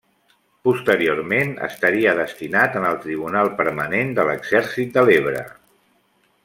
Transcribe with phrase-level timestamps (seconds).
[0.67, 5.49] Posteriorment estaria destinat en el tribunal permanent de l'Exèrcit de l'Ebre.